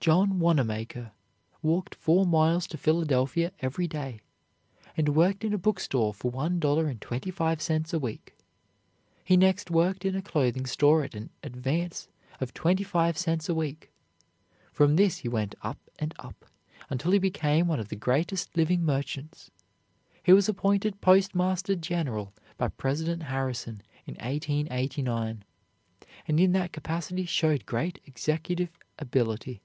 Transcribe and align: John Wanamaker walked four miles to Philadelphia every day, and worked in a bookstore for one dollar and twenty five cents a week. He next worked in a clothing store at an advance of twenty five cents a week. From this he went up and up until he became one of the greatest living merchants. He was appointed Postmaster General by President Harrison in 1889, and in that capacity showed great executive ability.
John 0.00 0.38
Wanamaker 0.38 1.12
walked 1.62 1.94
four 1.94 2.26
miles 2.26 2.66
to 2.66 2.76
Philadelphia 2.76 3.52
every 3.60 3.88
day, 3.88 4.20
and 4.98 5.16
worked 5.16 5.42
in 5.44 5.54
a 5.54 5.56
bookstore 5.56 6.12
for 6.12 6.30
one 6.30 6.60
dollar 6.60 6.88
and 6.88 7.00
twenty 7.00 7.30
five 7.30 7.62
cents 7.62 7.94
a 7.94 7.98
week. 7.98 8.36
He 9.24 9.38
next 9.38 9.70
worked 9.70 10.04
in 10.04 10.14
a 10.14 10.20
clothing 10.20 10.66
store 10.66 11.04
at 11.04 11.14
an 11.14 11.30
advance 11.42 12.06
of 12.38 12.52
twenty 12.52 12.84
five 12.84 13.16
cents 13.16 13.48
a 13.48 13.54
week. 13.54 13.90
From 14.74 14.96
this 14.96 15.18
he 15.20 15.28
went 15.30 15.54
up 15.62 15.78
and 15.98 16.12
up 16.18 16.44
until 16.90 17.12
he 17.12 17.18
became 17.18 17.66
one 17.66 17.80
of 17.80 17.88
the 17.88 17.96
greatest 17.96 18.54
living 18.58 18.84
merchants. 18.84 19.50
He 20.22 20.34
was 20.34 20.50
appointed 20.50 21.00
Postmaster 21.00 21.76
General 21.76 22.34
by 22.58 22.68
President 22.68 23.22
Harrison 23.22 23.82
in 24.04 24.16
1889, 24.16 25.44
and 26.28 26.38
in 26.40 26.52
that 26.52 26.74
capacity 26.74 27.24
showed 27.24 27.64
great 27.64 28.00
executive 28.04 28.78
ability. 28.98 29.62